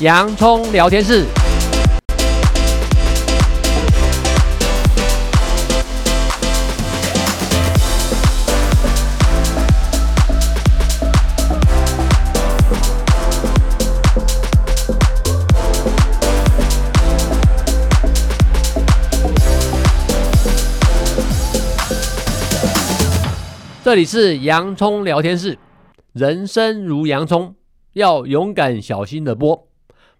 [0.00, 1.26] 洋葱聊天室。
[23.82, 25.58] 这里是洋葱聊天室。
[26.12, 27.56] 人生如洋葱，
[27.94, 29.67] 要勇敢小心的剥，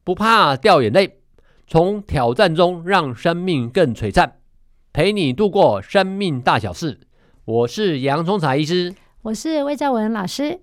[0.09, 1.19] 不怕掉眼泪，
[1.67, 4.39] 从挑战中让生命更璀璨，
[4.91, 6.99] 陪你度过生命大小事。
[7.45, 10.63] 我是洋葱茶医师，我是魏兆文老师。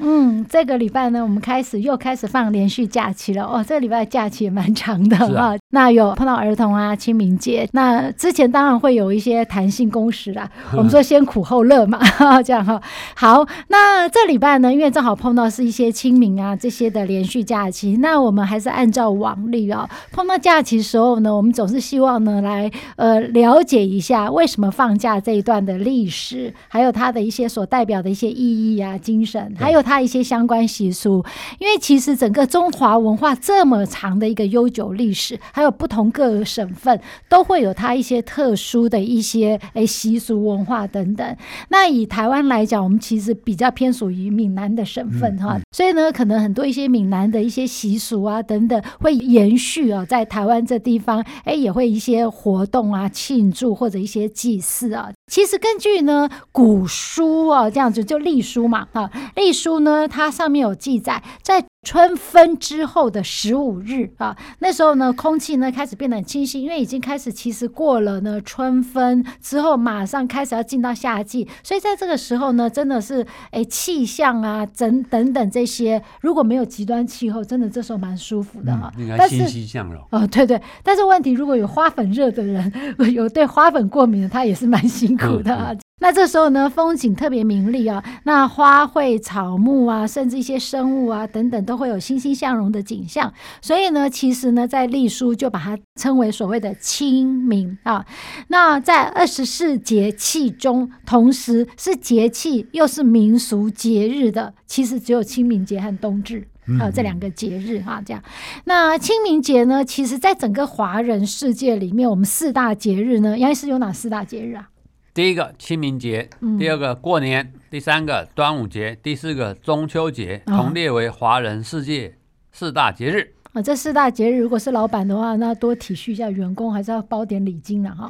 [0.00, 3.64] 嗯，这个礼拜呢，我们开始又开始放连续假期了哦。
[3.66, 5.58] 这个礼拜假期也蛮长的哈、啊哦。
[5.70, 7.68] 那有碰到儿童啊，清明节。
[7.72, 10.48] 那之前当然会有一些弹性工时啦。
[10.72, 11.98] 我们说先苦后乐嘛，
[12.44, 12.80] 这样哈。
[13.16, 29.82] 好，那这礼拜呢，因为正好碰到是一些清明啊这些的连续假期，那我们还是按照往例啊、哦，碰到假期的时候呢，我们总是希望呢来呃了解一下为什么放假这一段的历史，还有它的一些所代表的一些意义啊、精神，还有。
[29.88, 31.24] 它一些相关习俗，
[31.58, 37.00] 因为其实整个中华文化这么长的一个悠久历史，还有不同各个省份
[37.30, 41.36] 都会有它一些特殊的一些诶习俗文化等等。
[41.70, 55.10] 那以台湾来讲，我们其实比较偏属于闽南的省份哈，所以呢，可能很多一些闽南的一些习俗啊等等会延续啊，在台湾这地方，哎也会一些活动啊庆祝或者一些祭祀啊。
[55.32, 59.77] 其实根据呢古书啊这样子就隶书嘛啊隶书。
[59.80, 78.92] 呢，它上面有记载，在春分之后的十五日啊，那时候呢，空气呢开始变得很清新，因为已经开始其实过了呢春分之后，马上开始要进到夏季，所以在这个时候呢，真的是哎气象啊，等等等这些，如果没有极端气候，真的这时候蛮舒服的哈、啊。
[78.98, 82.72] 应该欣欣向荣哦，对对，但是问题如果有花粉热的人，
[83.14, 85.72] 有对花粉过敏的，他也是蛮辛苦的啊。
[85.72, 93.30] 嗯嗯那这时候呢，风景特别明丽啊，那花卉、草木啊，甚至一些生物啊等等，都会有欣欣向荣的景象。
[93.60, 98.06] 所以呢，其实呢，在隶书就把它称为所谓的清明啊。
[98.48, 106.48] 那在二十四节气中，同时是节气又是民俗节日的，其实只有清明节和冬至
[106.80, 108.02] 啊这两个节日哈、啊。
[108.04, 108.22] 这样，
[108.64, 114.70] 那清明节呢，其实在整个华人世界里面，我们四大节日呢，杨医师有哪四大节日啊？
[115.18, 116.30] 第一个清明节，
[116.60, 122.14] 第二个过年，嗯、第三个端午节，第四个中秋节，同列为华人世界
[122.52, 123.34] 四大节日。
[123.52, 128.08] 啊，这四大节日，如果是老板的话，那多体恤一下员工，还是要包点礼金了哈。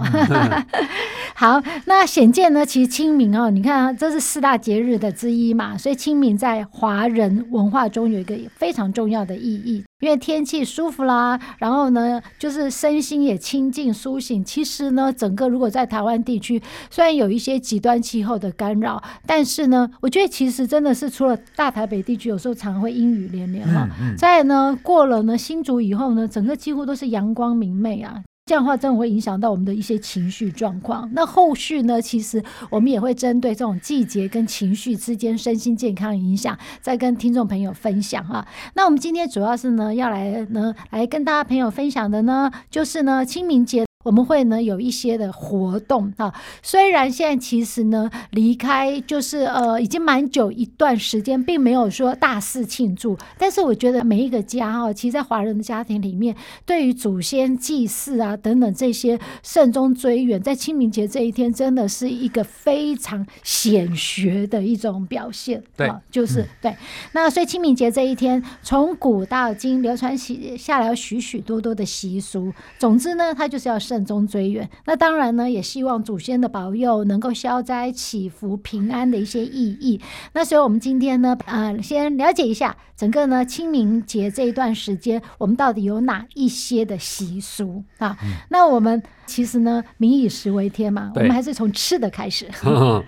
[1.39, 14.45] 好，那显见呢，其实清明哦，你看啊，这是四大节日的之一嘛，所以清明在华人文化中有一个非常重要的意义，因为天气舒服啦，然后呢，就是身心也清静苏醒。
[14.45, 16.61] 其实呢，整个如果在台湾地区，
[16.91, 28.25] 虽然有一些极端气候的干扰，但是呢，我觉得其实真的是除了大台北地区，有时候常会阴雨连连哈，再呢过了呢新竹以后呢，整个几乎都是阳光明媚啊。
[28.49, 31.07] 这样的话，真的会影响到我们的一些情绪状况。
[31.13, 38.49] 那后续呢，其实我们也会针对这种季节跟情绪之间身心健康影响，再跟听众朋友分享哈。
[38.73, 43.88] 那我们今天主要是呢，要来呢，来跟大家朋友分享的呢，就是呢，清明节。
[44.09, 46.33] 我们会呢有一些的活动啊，
[46.63, 65.63] 虽然现在其实呢离开就是呃已经蛮久一段时间，并没有说大肆庆祝，但是我觉得每一个家哈，其实，在华人的家庭里面，对于祖先祭祀啊等等这些慎终追远，在清明节这一天，真的是一个非常显学的一种表现。
[65.77, 66.77] 对，啊、就是、嗯、对。
[67.13, 72.51] 那所以清明节这一天，从古到今流传起下来许许多多的习俗。
[72.79, 73.98] 总之呢，它就是要慎。
[73.99, 80.01] 慎终追远，那当然呢，也希望祖先的保佑能够消灾祈福、平安的一些意义。
[80.35, 88.17] 那所以，我们今天呢，呃，先了解一下整个呢清明节这一段时间，我们到底有哪一些的习俗啊？
[88.23, 92.49] 嗯、那我们其实呢，民以食为天嘛，我们还是从吃的开始。
[92.63, 93.05] 呵 呵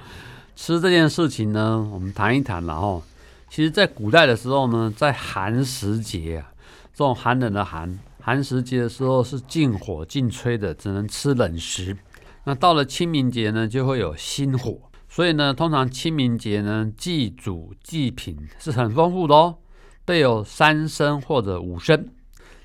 [0.56, 2.66] 吃这件事情呢，我们谈一谈。
[2.66, 3.00] 然后，
[3.48, 6.50] 其实，在古代的时候呢，在寒食节啊，
[6.92, 7.96] 这种寒冷的寒。
[8.22, 11.96] 寒食节的时候是禁火禁炊的，只能吃冷食。
[12.44, 14.78] 那到了清明节呢，就会有新火。
[15.08, 19.58] 所以呢，通常清明节呢，祭祖祭品是很丰富的哦，
[20.04, 22.06] 都有三牲或者五牲。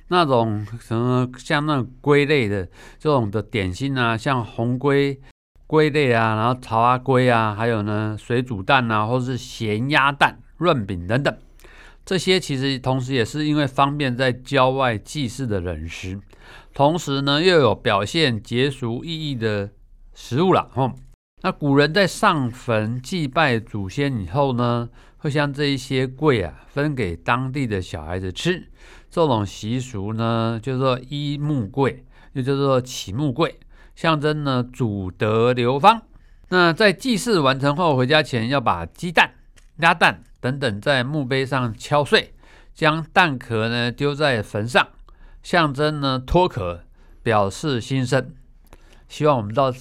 [0.09, 2.69] 那种什么像那种龟类的
[2.99, 5.19] 这种的点心啊，像红龟
[5.65, 11.35] 龟类啊，然后草仔龟啊，还有呢水煮蛋啊，或是咸鸭蛋、润饼等等。
[12.05, 16.19] 这些其实同时也是因为方便在郊外祭祀的人食，
[16.73, 19.71] 同时呢又有表现节俗意义的
[20.13, 20.69] 食物了。
[20.75, 20.93] 哦，
[21.41, 24.87] 那古人在上坟祭拜祖先以后呢，
[25.17, 28.67] 会将这一些粿啊分给当地的小孩子吃。
[29.09, 31.97] 这种习俗呢，叫做依目粿，
[32.33, 33.51] 又叫做启目粿，
[33.95, 36.01] 象征呢祖德流芳。
[36.49, 39.31] 那在祭祀完成后，回家前要把鸡蛋、
[39.77, 42.33] 鸭蛋等等在墓碑上敲碎，
[42.73, 44.87] 将蛋壳呢丢在坟上，
[45.43, 46.83] 象征呢脱壳，
[47.21, 48.33] 表示新生。
[49.07, 49.71] 希望我们到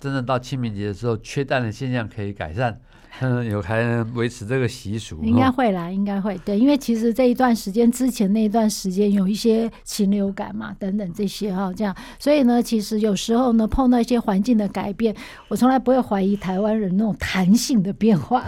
[0.00, 2.80] 真的到清明节的时候，缺蛋的现象可以改善。
[3.22, 6.38] 嗯， 有还能维持这个习俗，应该会啦，应该会。
[6.44, 15.12] 对，因为其实这一段时间之前那一段时间有一些禽流感嘛，等等这些哈，这样，所以呢，其实有时候呢，碰到一些环境的改变，
[15.48, 18.44] 我从来不会怀疑台湾人那种弹性的变化。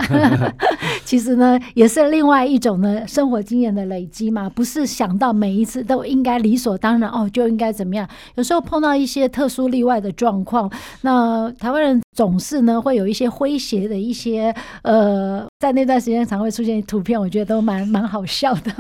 [1.05, 8.09] 其实呢，也是另外一种呢生活经验的累积嘛，不是想到每一次都应该理所当然哦，就应该怎么样。
[8.37, 10.71] 有时候碰到一些特殊例外的状况，
[11.01, 14.55] 那台湾人总是呢会有一些诙谐的一些。
[14.83, 18.73] 呃，在那段时间常会出现图片，我觉得都蛮蛮好笑的。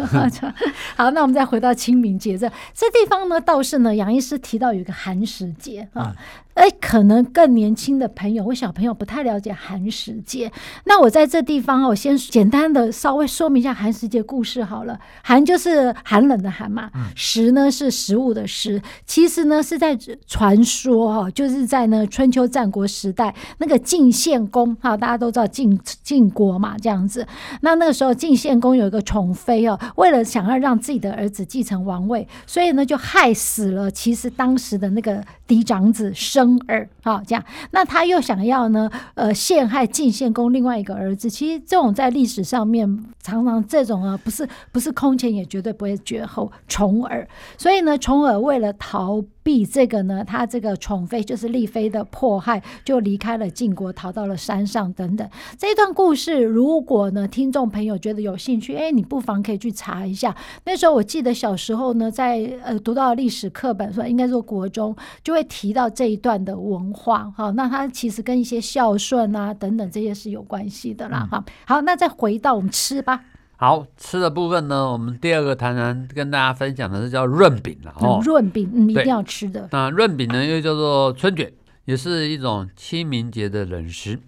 [0.96, 6.12] 好，那我们再回到清明节这这地方呢，倒是呢，杨医师提到有一个寒食节啊。
[6.54, 10.52] 哎，可能更年轻的朋友或小朋友不太了解寒食节。
[10.84, 15.00] 那我在这地方，我先简单的稍微说明一下寒食节故事好了。
[15.22, 18.82] 寒就是寒冷的寒嘛，食呢是食物的食。
[19.06, 19.96] 其实呢是在
[20.26, 27.26] 传说哈，就是在呢春秋战国时代，那个晋献公哈，大家都知道晋晋国嘛这样子。
[27.60, 36.58] 那那个时候晋献公有一个宠妃哦，为了想要让自己的儿子继承王位，所以呢就害死了其实当时的那个嫡长子生。
[36.66, 41.28] 儿，好这样，那他又想要呢，呃，陷害晋献公另外一个儿子。
[41.28, 46.50] 其实这种在历史上面，常常这种啊，不是不是空前，也绝对不会绝后。
[46.68, 47.26] 重耳，
[47.58, 49.22] 所以呢，重耳为了逃。
[49.42, 55.28] 避这个呢，他这个宠妃就是丽妃的迫害，就离开了晋国，逃到了山上等等。
[55.58, 60.34] 这一段故事，如果呢听众朋友觉得有兴趣，哎，你不妨可以去查一下。
[60.64, 67.32] 那时候我记得小时候呢，在呃读到历史课本，说应该说国中就会提到这一段的文化。
[67.36, 71.26] 好，那它其实跟一些孝顺啊等等这些是有关系的啦。
[71.30, 73.24] 哈、好，那再回到我们吃吧。
[73.56, 78.20] 好，吃的部分呢，我们第二个谈谈跟大家分享的是叫润饼了哦。
[78.24, 79.68] 润饼，嗯，一定要吃的。
[79.70, 81.52] 那润饼呢，又叫做春卷，
[81.84, 84.18] 也是一种清明节的冷食。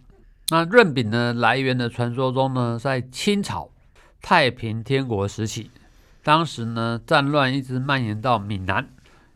[0.50, 3.70] 那润饼呢，来源的传说中呢，在清朝
[4.22, 5.68] 太平天国时期，
[6.22, 8.86] 当时呢战乱一直蔓延到闽南，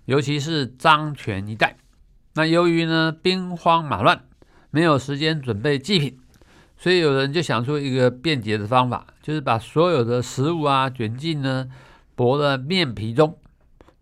[0.04, 1.76] 尤其是漳泉一带。
[2.34, 4.20] 那由于呢兵荒马乱，
[4.70, 6.20] 没有时间准备祭品。
[6.78, 11.66] 所以有人就想出一个便捷的方法，就是把所有的食物啊卷进呢
[12.14, 13.36] 薄的面皮中，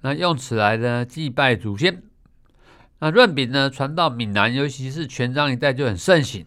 [0.02, 2.02] 那用此来呢祭拜祖先。
[2.98, 6.44] 那润饼呢传到闽南，尤其是泉漳一带就很盛行，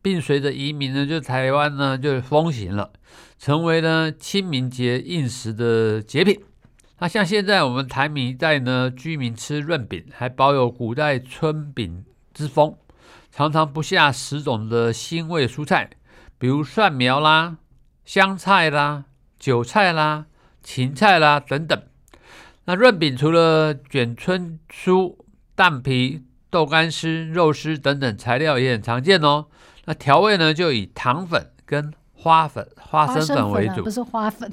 [0.00, 2.92] 并随着移民呢就台湾呢就风行了，
[3.38, 6.40] 成为呢清明节应时的节品。
[7.00, 12.76] 那像现在我们台闽一带呢居民吃润饼，还保有古代春饼之风。
[13.34, 15.88] 常常不下十种的辛味蔬菜，
[16.36, 17.56] 比如蒜苗啦、
[18.04, 19.04] 香菜啦、
[19.38, 20.26] 韭菜啦、
[20.62, 21.82] 芹菜啦等等。
[22.66, 25.16] 那润饼除了卷春酥、
[25.54, 29.46] 蛋皮、豆干丝、肉丝等等材料也很常见哦。
[29.86, 34.52] 那调味呢，就以糖粉跟花粉、花生粉为主，不是花粉，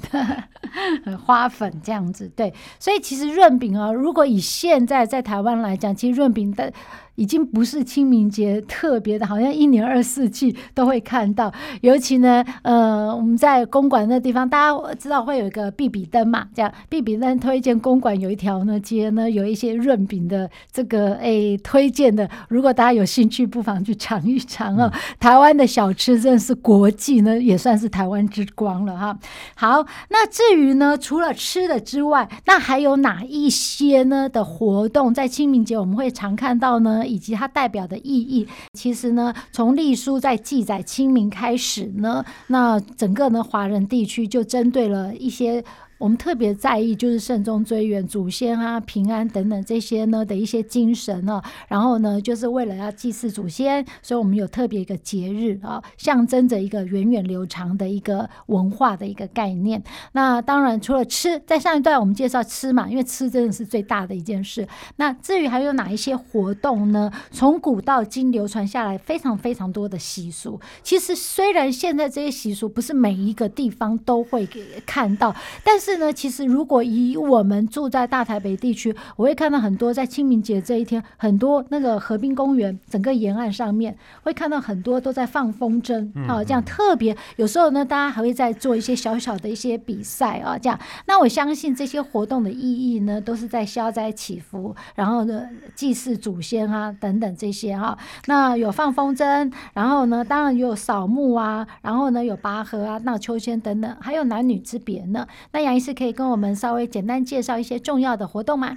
[1.24, 2.28] 花粉这样子。
[2.34, 6.72] 对，所以其实润饼啊，如果以现在在台湾来讲，其实润饼的。
[7.20, 11.52] 已经不是清明节特别的，好像一年二十四季都会看到。
[11.82, 22.26] 尤其呢，呃，我们在公馆那地方，大家知道会有一个必比登嘛，这样必比登推荐公馆有一条呢街呢，有一些润饼的这个诶推荐的。
[22.48, 24.90] 如果大家有兴趣，不妨去尝一尝哦。
[24.90, 29.18] 嗯、台湾的小吃真的是国际呢，也算是台湾之光了哈。
[29.54, 37.04] 好，那至于呢，除了吃的之外，那还有哪一些呢的活动在清明节我们会常看到呢？
[37.10, 45.62] 以及它代表的意义，其实呢，从隶书在记载清明开始呢，那整个呢华人地区就针对了一些
[46.00, 51.44] 我们特别在意就是慎终追远、祖先啊、平安等等这些呢的一些精神啊。
[51.68, 59.82] 然后呢，就是为了要祭祀祖先，所以我们有特别一个节日啊，象征着一个源远流长的一个文化的一个概念。
[60.12, 64.66] 那当然，除了吃，在上一段我们介绍吃嘛，因为吃真的是最大的一件事。
[64.96, 67.12] 那至于还有哪一些活动呢？
[67.30, 70.58] 从古到今流传下来非常非常多的习俗。
[70.82, 90.78] 其实虽然现在这些习俗不是每一个地方都会给看到，但是呢，其实如果以我们住在大台北地区，我会看到很多在清明节这一天，很多那个河滨公园整个沿岸上面会看到很多都在放风筝啊，这样特别有时候呢，大家还会在做一些小小的一些比赛啊，这样。
[91.06, 95.42] 那我相信这些活动的意义呢，都是在消灾祈福，然后呢
[95.74, 97.98] 祭祀祖先啊等等这些哈。
[98.26, 105.26] 那有放风筝，然后呢，当然有扫墓啊，然后呢有拔河啊、闹秋千等等，还有男女之别呢。
[105.52, 108.76] 那杨医师可以跟我们稍微简单介绍一些重要的活动吗？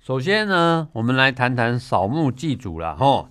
[0.00, 3.28] 首先呢，我们来谈谈扫墓祭祖啦吼。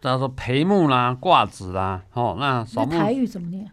[0.00, 3.68] 他说陪墓啦、挂纸啦，吼，那扫墓那台语怎么念？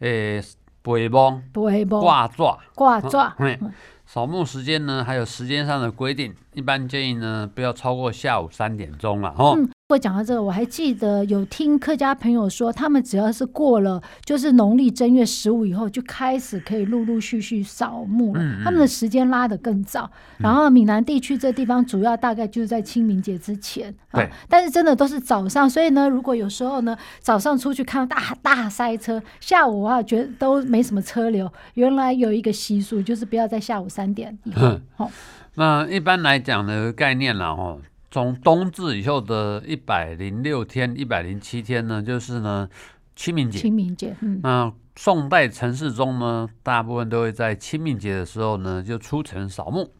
[0.00, 0.42] 诶，
[0.82, 2.42] 陪墓、陪墓、挂纸、
[2.74, 3.16] 挂纸。
[3.38, 3.72] 嗯，
[4.04, 9.56] 扫墓时间呢，还有时间上的规定，一般建议呢，不要超过下午三点钟了，吼。
[9.56, 18.42] 嗯我讲到这个，我还记得有听客家朋友说，他们只要是过了就是农历正月十五以后，就开始可以陆陆续续扫墓了。
[18.64, 20.10] 他们的时间拉得更早。
[20.38, 23.94] 然后闽南地区这地方主要大概就是在清明节之前。
[24.10, 24.26] 对。
[24.48, 31.52] 但是真的都是早上，所以呢，如果有时候呢早上出去看到大大塞车，下午啊觉得都没什么车流。
[31.74, 34.80] 原来有一个习俗，就是不要在下午三点以后。
[34.96, 35.10] 好。
[35.56, 37.78] 那一般来讲的概念了哦。
[38.14, 42.68] 从冬至以后的一百零六天、一百零七天呢，就是呢
[43.16, 43.58] 清明节。
[43.58, 44.38] 清明节，嗯。
[44.40, 49.92] 那宋代城市中呢，大部分都会在清明节的时候呢，就出城扫墓。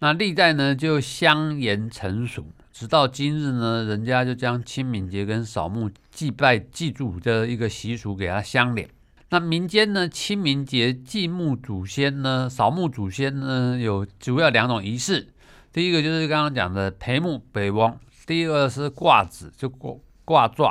[0.00, 8.88] 那历代呢就相沿成俗，直到今日呢，人家就将清明节跟扫墓祭拜祭祖的一个习俗给它相连。
[9.30, 15.28] 那民间呢，清明节祭墓祖先呢，扫墓祖先呢，有主要两种仪式。
[15.74, 20.62] 第一个就是刚刚讲的陪墓北翁，第二个是挂子，就挂挂纸，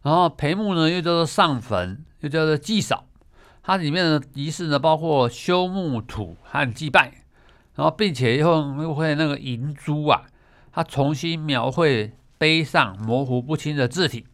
[0.00, 3.04] 然后陪墓呢又叫做上坟，又叫做祭扫，
[3.62, 7.12] 它里面的仪式呢包括修墓土和祭拜，
[7.74, 8.48] 然后并且又
[8.82, 10.22] 又会那个银珠啊，
[10.72, 14.24] 它重新描绘碑上模糊不清的字体。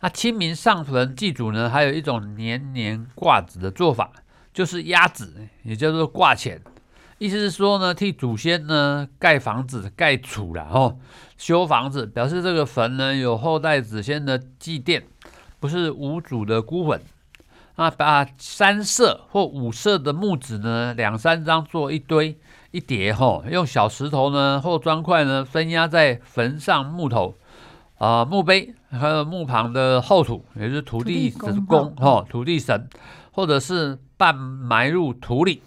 [0.00, 4.12] 那清明上坟祭祖呢，还有一种年年挂纸的做法，
[4.52, 6.60] 就是压纸，也叫做挂钱。
[7.18, 10.98] 意思是说呢，替祖先呢盖房子、盖厝了哦，
[11.38, 15.02] 修房子，表示这个坟呢有后代子孙的祭奠，
[15.60, 17.00] 不是无主的孤坟。
[17.76, 22.36] 那，把三色或五色的木纸呢，两三张做一堆
[22.72, 27.34] 一叠吼，用小石头呢或砖块呢分压在坟上木头
[27.98, 32.88] 啊、呃、墓碑还有墓旁的后土，也就是土地公吼，土地神，
[33.32, 35.62] 或者是半埋入土里。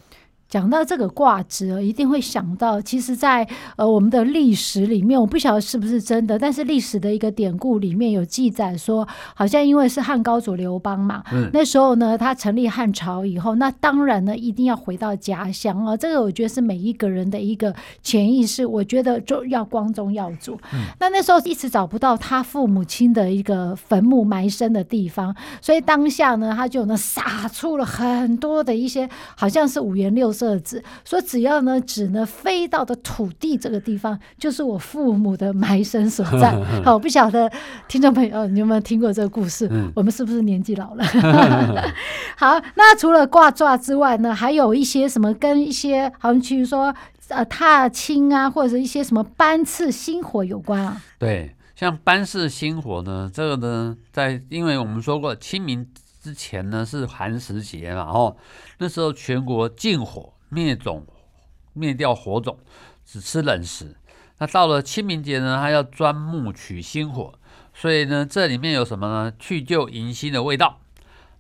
[0.50, 15.98] 讲到这个挂职，一定会想到，其实在，在呃我们的历史里面，我不晓得是不是真的，但是历史的一个典故里面有记载说，好像因为是汉高祖刘邦嘛，嗯，那时候呢，他成立汉朝以后，那当然呢，一定要回到家乡啊。
[15.98, 20.54] 这个我觉得是每一个人的一个潜意识，我觉得就要光宗耀祖。
[20.74, 30.48] 嗯，那那时候一直找不到他父母亲的一个坟墓埋身的地方，所以当下呢，他就呢撒出了很多的一些，好像是五颜六色。
[30.48, 36.51] 色子说，只要呢纸呢飞到的土地这个地方，就是我父母的埋身所在。
[36.86, 37.51] 好，我不晓得
[37.88, 39.67] 听众朋友你有没有听过这个故事？
[39.72, 41.03] 嗯、我们是不是年纪老了？
[42.38, 46.94] 好，那除了挂剉之外呢，还有一些什么跟一些好像比如说
[47.29, 51.01] 呃踏青啊，或者一些什么班次星火有关啊？
[51.17, 55.88] 对，像班次星火呢，这个呢，在因为我们说过清明。
[56.27, 58.36] 之前呢是寒食节嘛，哦，
[58.79, 61.07] 那时候全国禁火灭种，
[61.72, 62.60] 灭掉火种，
[63.05, 63.96] 只吃冷食。
[64.39, 67.39] 那到了清明节呢，它要钻木取新火，
[67.74, 69.34] 所以呢，这里面有什么呢？
[69.39, 70.81] 去旧迎新的味道。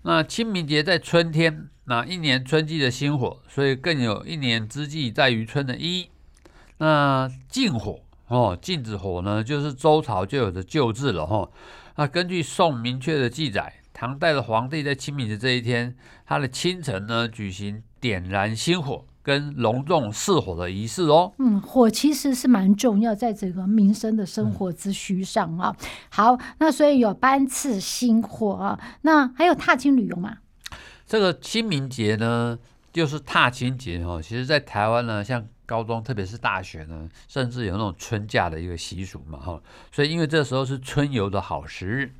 [0.03, 6.09] 那清明节在春天，那一年春季的新火，所以更有一年之计在于春的意义。
[6.77, 11.51] 那禁火哦，禁止火呢，就是周朝就有的旧制了哈、哦。
[11.97, 13.73] 那根据宋明确的记载。
[13.99, 21.33] 唐代的皇帝在清明节这一天，他的清晨呢，举行点燃星火跟隆重祀火的仪式哦。
[21.39, 25.75] 嗯，火其实是蛮重要，在这个民生的生活之需上啊。
[25.79, 30.37] 嗯、好，那所以有班次星火啊，那还有踏青旅游嘛？
[31.07, 32.59] 这个清明节呢，
[32.93, 34.21] 就是踏青节哦。
[34.21, 39.59] 其实，在台湾呢，像高中，特别是大学呢，甚至有那种春假的一个习俗嘛哈。
[39.91, 42.13] 所以，因为这时候是春游的好时日，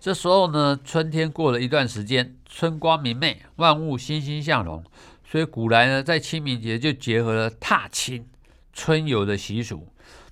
[0.00, 4.84] 这时候呢，春天过了一段时间，春光明媚，万物欣欣向荣，
[5.24, 8.24] 所以古来呢，在清明节就结合了踏青、
[8.72, 9.88] 春游的习俗。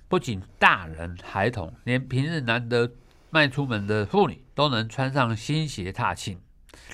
[0.07, 2.89] 不仅大人孩童，连平日难得
[3.29, 6.39] 迈出门的妇女都能穿上新鞋踏青。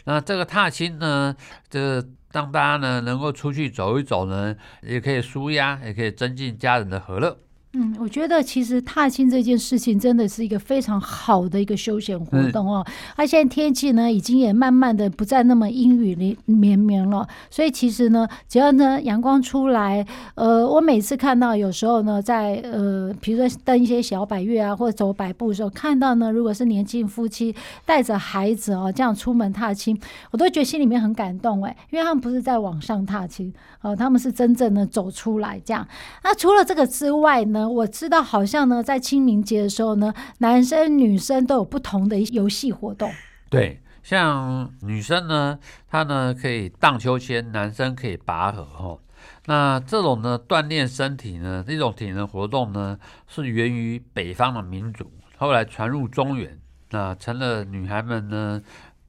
[0.06, 1.36] 那这个踏青呢，
[1.70, 7.38] 这个让大家呢能够出去走一走呢，也可以舒压，也可以增进家人的和乐。
[7.76, 12.86] 嗯，我觉得其实踏青这件事情真的是一个非常好的一个休闲活动哦。
[13.16, 27.56] 它、嗯、现在天气呢，已经也慢慢的不再那么阴雨连绵绵了，所以其实呢，只要呢阳光出来，呃，我每次看到有时候呢，在呃，比如说登一些小百岳啊，或者走百步的时候，看到呢，如果是年轻夫妻
[27.88, 30.00] 带着孩子哦，这样出门踏青，
[30.30, 33.52] 我都觉得心里面很感动哎，因为他们不是在网上踏青，
[33.82, 35.88] 哦、呃，他们是真正的走出来这样。
[36.24, 37.63] 那除了这个之外呢？
[37.70, 43.12] 我知道，好像呢，在清明节的时候呢，男生女生都有不同的游戏活动。
[43.50, 48.64] 对，像女生呢，她呢可以荡秋千，男生可以拔河。
[48.66, 48.98] 哈，
[49.46, 58.62] 那这种呢锻炼身体呢，这种体能活动呢，是源于北方的民族，后来传入中原，那成了女孩们呢。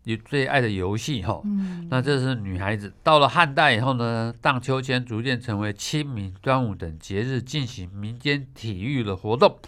[0.05, 1.43] 你最爱的游戏哈，
[1.89, 2.93] 那这是女孩子。
[3.03, 9.59] 到了汉代以后呢，荡秋千逐渐成为清明、端午等节日进行民间体育的活动，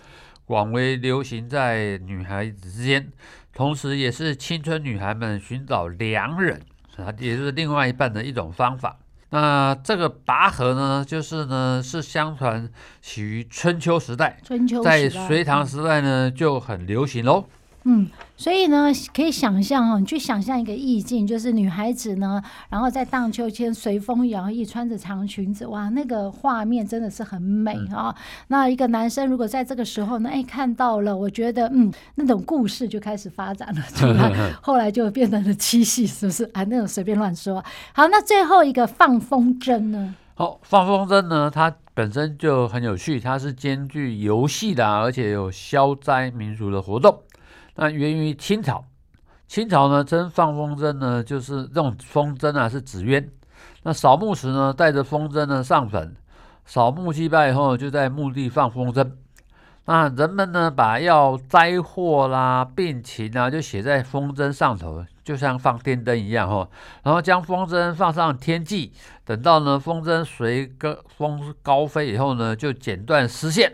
[0.44, 3.10] 广为流行在女孩子之间，
[3.54, 6.60] 同时也是青春女孩们寻找良人
[6.96, 8.98] 啊，也就是另外一半的一种方法。
[9.30, 17.44] 那这个拔河呢，就是呢是相传起于春秋时代，春秋在隋唐时代呢就很流行喽。
[17.88, 28.14] 嗯，所以呢，可以想象哦，你去想象一个意境，就是女孩子呢，然后在荡秋千，随风摇曳，穿着长裙子，哇，那个画面真的是很美啊、哦。
[28.18, 34.58] 嗯、那一个男生如果在这个时候呢，哎，看到了，我觉得，嗯，那种故事就开始发展了，对吧？
[34.60, 36.42] 后来就变成了七夕，是不是？
[36.54, 37.64] 啊，那种随便乱说。
[37.92, 40.16] 好，那最后一个放风筝呢？
[40.34, 47.18] 好，放风筝呢，它本身就很有趣，它是兼具游戏的，而且有消灾民俗的活动。
[47.76, 48.84] 那源于清朝，
[49.46, 53.30] 清朝呢真放风筝呢，就是这种风筝啊是纸鸢。
[53.82, 56.16] 那扫墓时呢，带着风筝呢上坟，
[56.64, 59.12] 扫墓祭拜以后，就在墓地放风筝。
[59.84, 66.68] 那人们呢把要灾祸啦、病情啊，就写在风筝上头，就像放电灯一样哈。
[67.04, 68.92] 然后将风筝放上天际，
[69.24, 73.72] 等到呢风筝随个风高飞以后呢，就剪断丝线。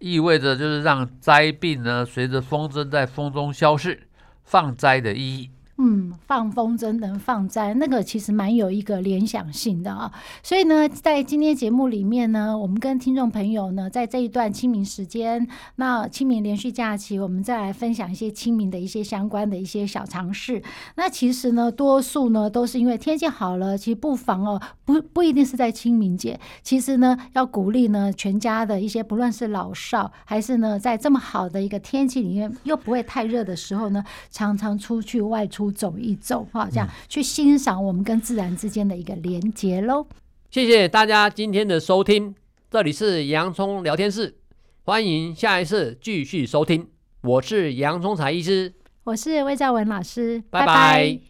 [0.00, 4.08] 意味着就是让灾病呢随着风筝在风中消逝，
[4.42, 5.50] 放灾的意义。
[5.82, 10.12] 嗯，放风筝能放灾，那个其实蛮有一个联想性的啊。
[10.42, 20.62] 所以呢，在今天节目里面呢，我们跟听众朋友呢，在这一段清明时间，那清明连续假期，我们再来分享一些清明的一些相关的一些小常识。
[20.96, 35.69] 那其实呢，多数呢都是因为天气好了，其实不妨哦，不不一定是在清明节，其实呢要鼓励呢全家的一些，不论是老少，还是呢在这么好的一个天气里面，又不会太热的时候呢，常常出去外出。
[35.70, 40.06] 走一走，哈，这样去欣赏我们跟自然之间的一个连结喽。
[40.50, 42.34] 谢谢大家今天的收听，
[42.70, 44.36] 这里是洋葱聊天室，
[44.84, 46.88] 欢迎下一次继续收听。
[47.22, 48.72] 我是洋葱才医师，
[49.04, 50.66] 我是魏兆文老师，拜拜。
[50.66, 51.29] 拜拜。